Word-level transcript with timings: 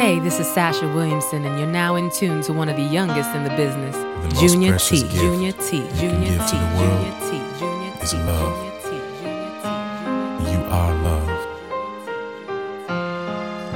Hey, 0.00 0.16
this 0.18 0.40
is 0.40 0.46
Sasha 0.46 0.88
Williamson, 0.88 1.44
and 1.44 1.58
you're 1.58 1.68
now 1.68 1.94
in 1.94 2.10
tune 2.10 2.40
to 2.44 2.54
one 2.54 2.70
of 2.70 2.76
the 2.76 2.82
youngest 2.82 3.34
in 3.36 3.44
the 3.44 3.50
business, 3.50 3.94
The 3.94 4.02
most 4.34 4.40
Junior 4.40 4.78
T. 4.78 5.02
gift 5.02 5.14
Junior 5.14 5.52
T. 5.52 5.76
you 5.76 5.82
can 5.88 5.98
Junior 5.98 6.30
give 6.30 6.40
T. 6.40 6.52
to 6.52 6.56
the 6.56 6.70
world 6.78 7.04
Junior 7.04 7.20
T. 7.20 7.58
Junior 7.58 7.92
T. 7.92 8.00
is 8.00 8.14
love. 8.14 8.56
Junior 8.56 8.80
T. 8.80 8.88
Junior 9.20 9.44
T. 9.60 9.68
Junior 9.68 10.40
T. 10.40 10.48
You 10.52 10.60
are 10.72 10.94
loved. 11.04 11.42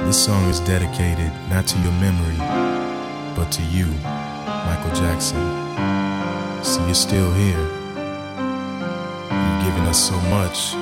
This 0.07 0.17
song 0.25 0.43
is 0.49 0.59
dedicated 0.61 1.31
not 1.47 1.67
to 1.67 1.77
your 1.81 1.93
memory, 2.01 2.37
but 3.35 3.51
to 3.51 3.61
you, 3.61 3.85
Michael 4.65 4.95
Jackson. 4.95 5.37
See, 6.63 6.81
you're 6.85 6.95
still 6.95 7.31
here. 7.33 7.65
You've 9.29 9.61
given 9.63 9.85
us 9.85 9.99
so 10.09 10.19
much, 10.33 10.73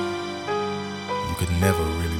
you 1.28 1.34
could 1.36 1.52
never 1.60 1.84
really 2.00 2.13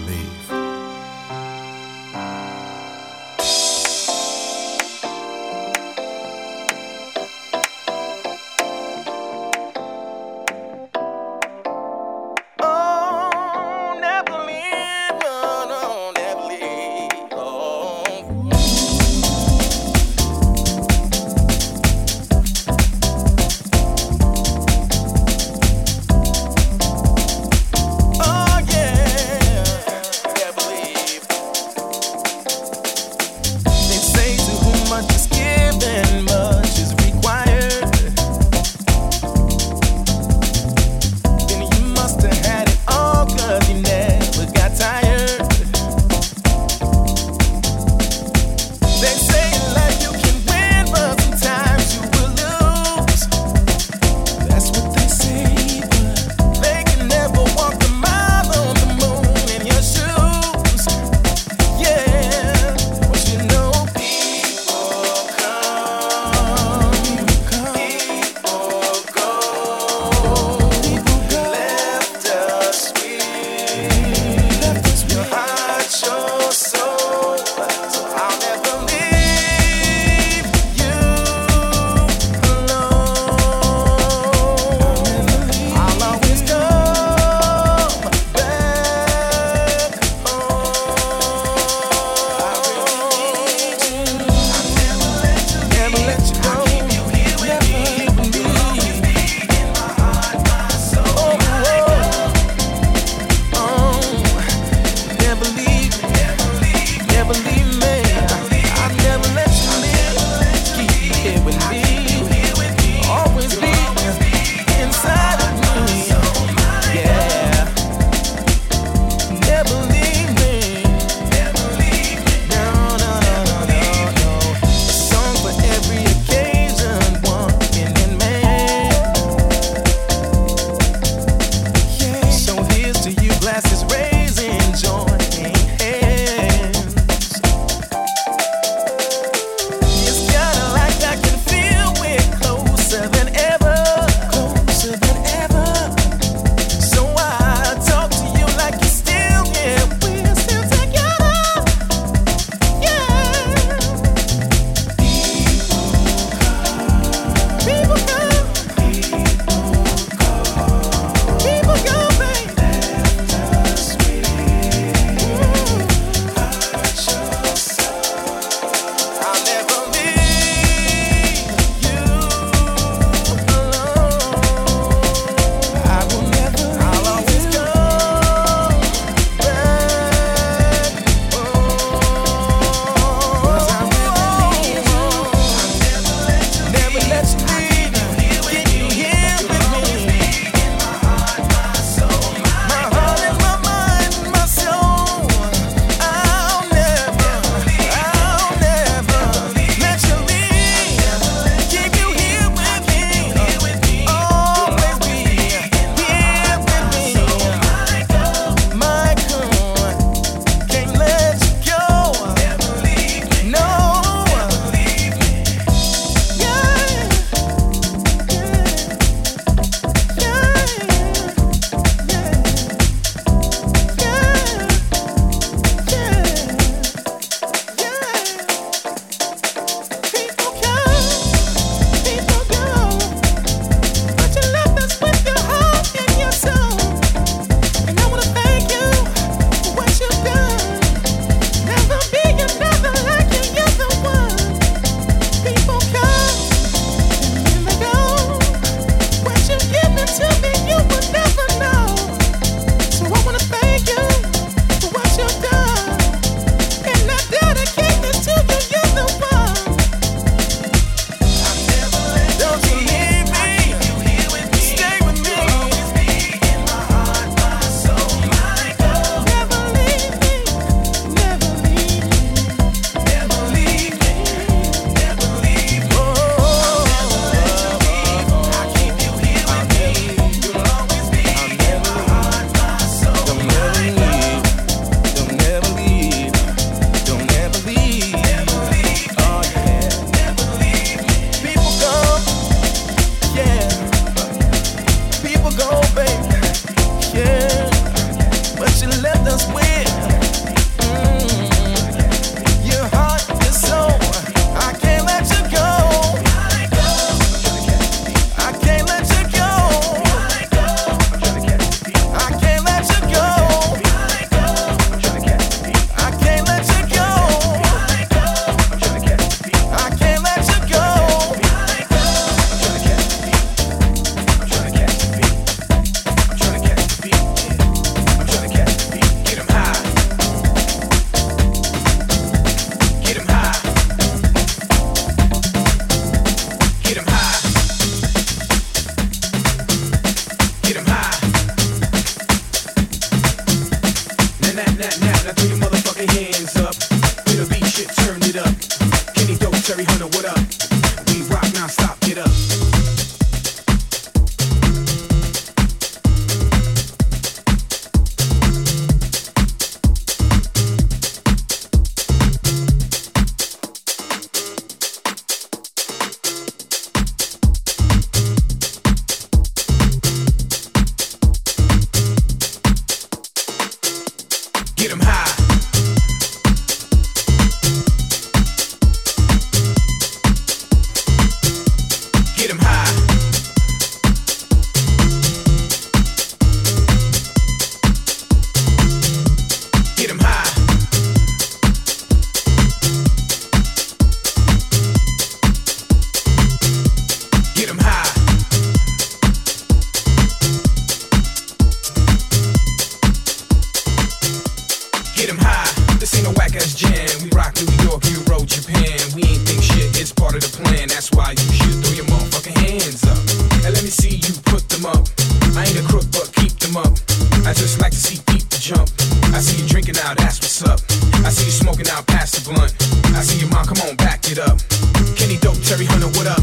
Dope, 425.40 425.60
Cherry 425.62 425.84
Hunter, 425.86 426.06
what 426.08 426.26
up? 426.26 426.40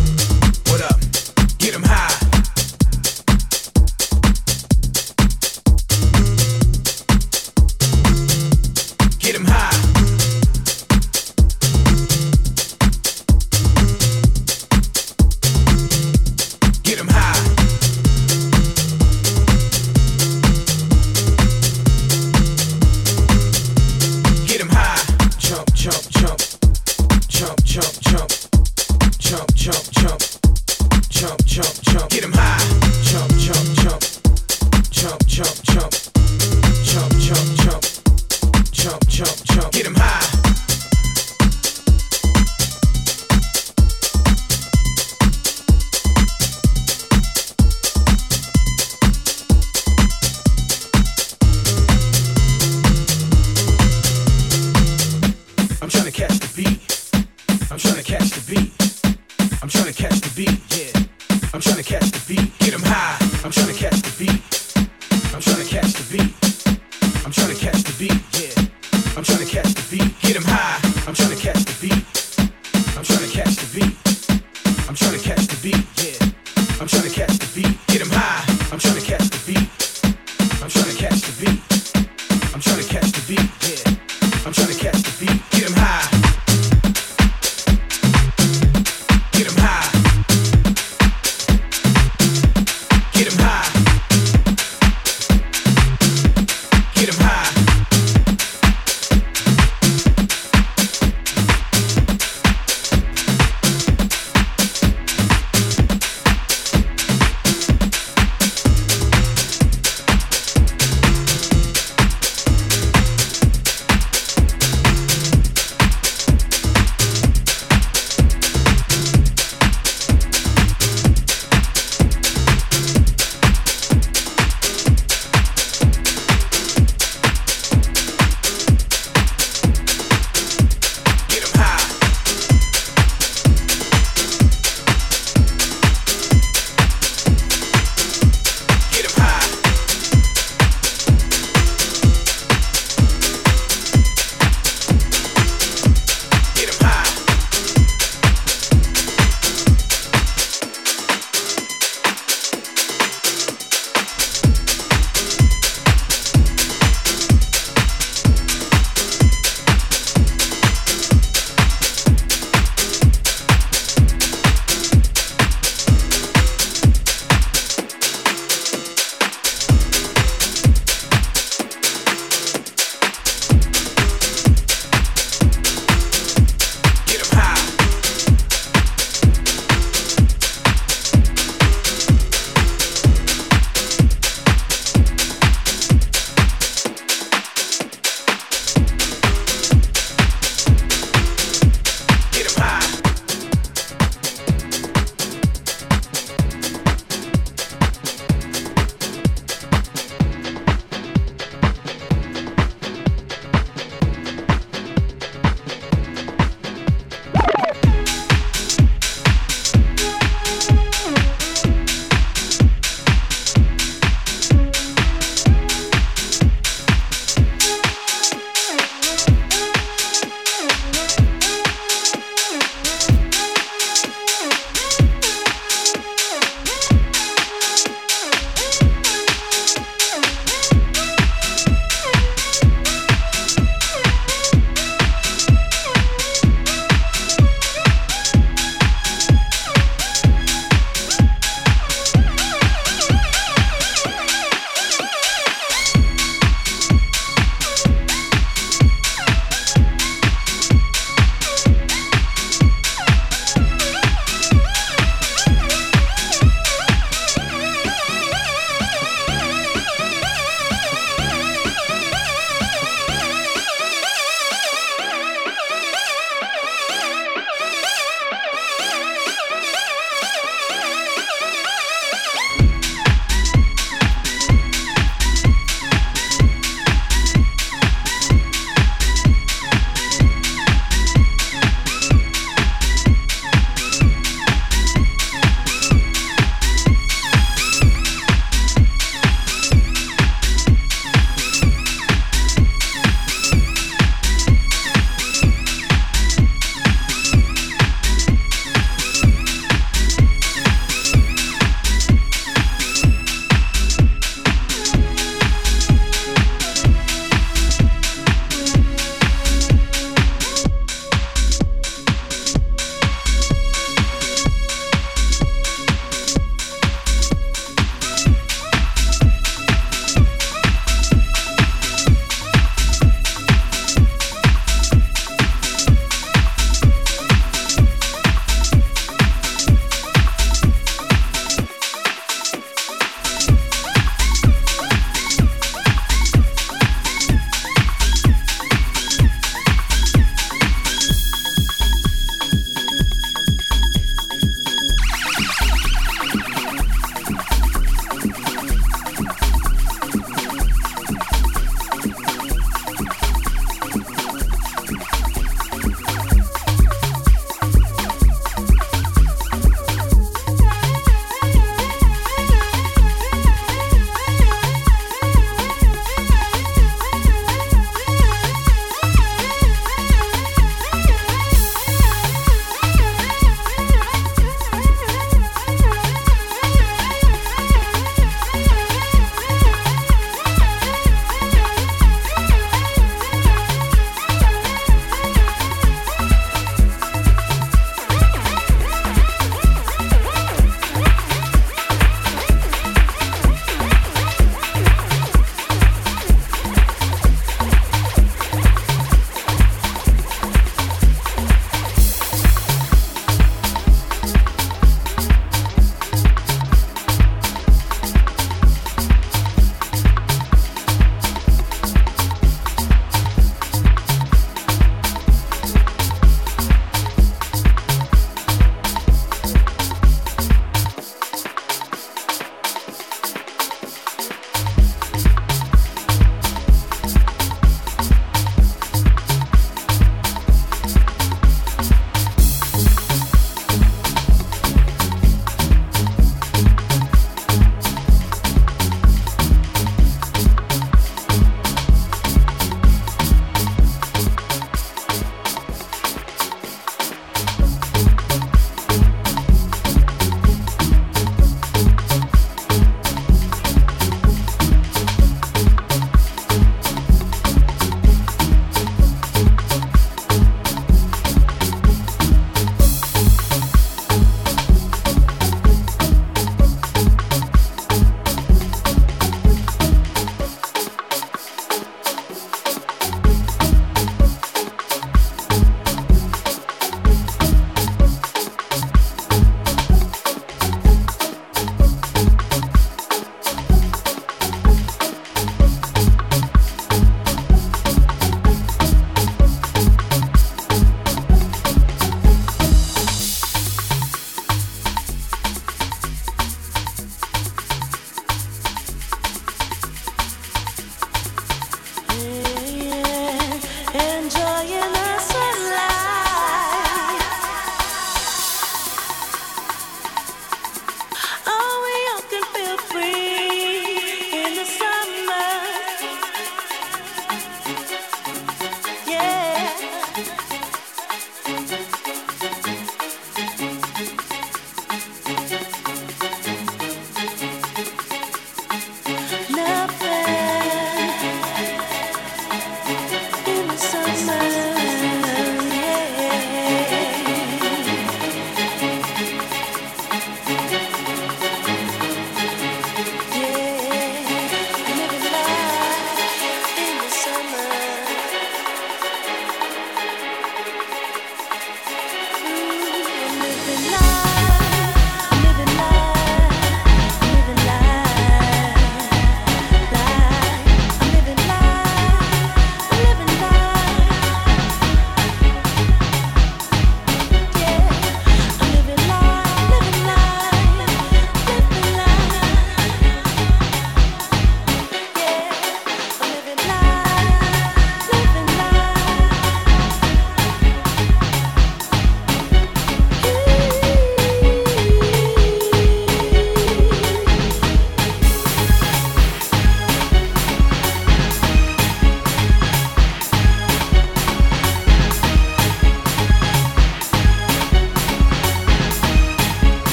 What 0.68 0.82
up? 0.82 1.00
Get 1.58 1.74
him 1.74 1.84
high. 1.84 2.11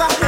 I 0.00 0.27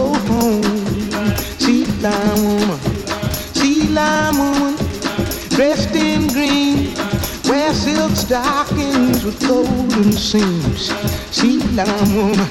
go 0.00 0.14
home. 0.32 0.62
See 1.62 1.84
la 2.04 2.16
woman, 2.44 2.80
see 3.58 3.88
la 3.98 4.30
woman, 4.38 4.74
dressed 5.56 5.94
in 5.94 6.20
green, 6.36 6.94
wear 7.48 7.72
silk 7.74 8.14
stockings 8.24 9.24
with 9.24 9.38
golden 9.46 10.12
seams. 10.12 10.82
See 11.38 11.58
la 11.78 11.84
woman, 12.16 12.48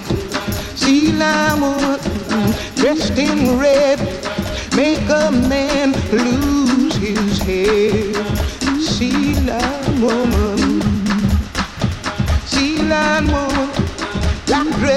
see 0.75 1.11
la 1.23 1.55
woman, 1.63 1.99
dressed 2.75 3.17
in 3.17 3.57
red, 3.65 3.99
make 4.75 5.07
a 5.23 5.31
man 5.53 5.87
lose 6.11 6.95
his 7.07 7.39
head. 7.49 8.15
See 8.93 9.33
la 9.49 9.63
woman, 10.03 10.81
see 12.45 12.77
la 12.91 13.21
woman 13.21 13.48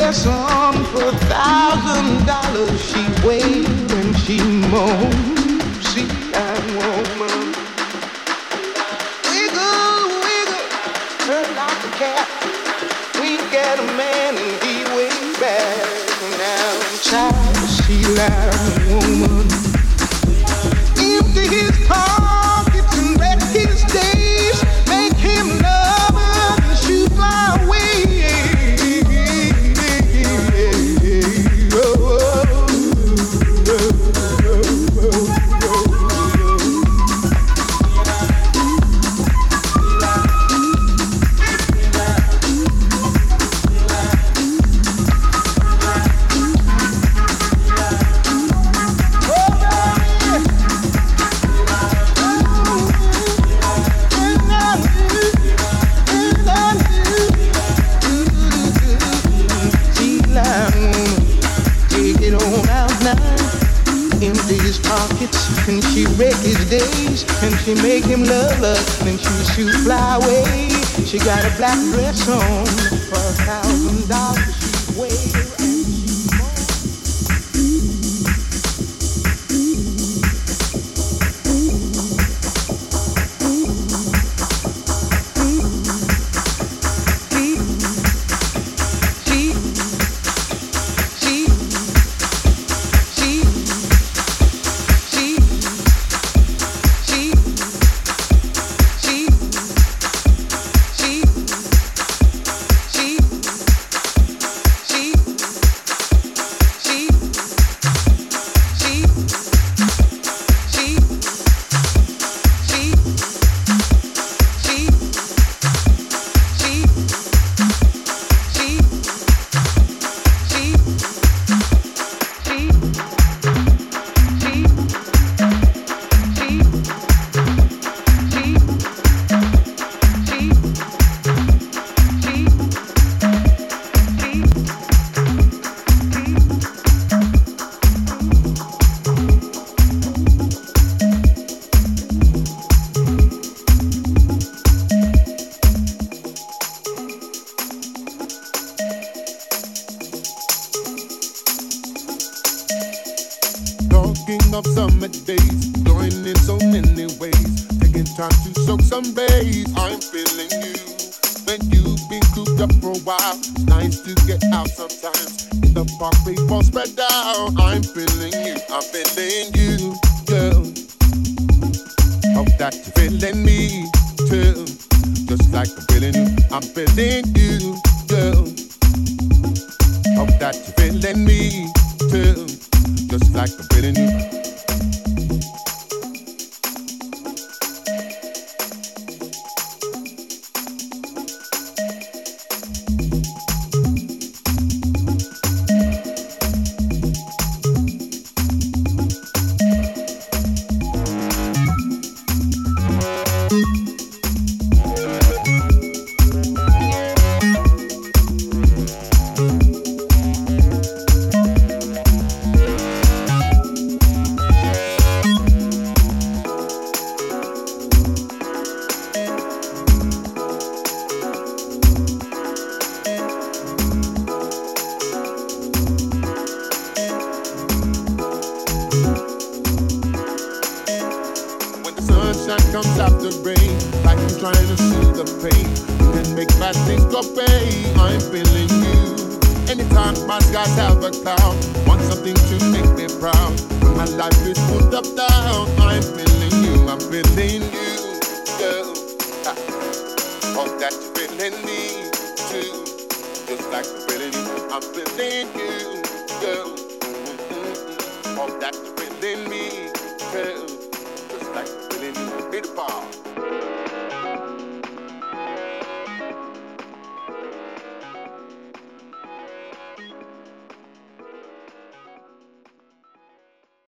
ransom 0.03 0.85
for 0.87 1.05
a 1.05 1.17
thousand 1.31 2.27
dollars. 2.27 2.81
She 2.91 3.03
wailed 3.27 3.93
and 3.93 4.17
she 4.19 4.39
moans. 4.73 5.83
She 5.91 6.03
a 6.35 6.49
woman. 6.77 7.39
Wiggle, 9.31 10.03
wiggle, 10.25 10.67
turn 11.27 11.49
like 11.55 11.83
a 11.89 11.93
cat. 12.03 12.29
We 13.21 13.37
get 13.51 13.79
a 13.79 13.87
man 13.97 14.37
and 14.37 14.63
he 14.65 14.83
way 14.97 15.11
back. 15.41 15.87
Now, 16.39 16.73
child, 17.03 17.71
she 17.71 18.05
laughed. 18.17 18.72
she 67.77 67.83
make 67.83 68.05
him 68.05 68.25
love 68.25 68.63
us, 68.63 68.99
then 68.99 69.19
she 69.19 69.45
shoot 69.53 69.73
fly 69.85 70.17
away. 70.17 70.69
She 71.05 71.19
got 71.19 71.45
a 71.45 71.57
black 71.57 71.79
dress 71.93 72.29
on 72.29 72.67
for 72.67 73.17
a 73.17 73.35
thousand 73.45 74.09
dollars. 74.09 74.42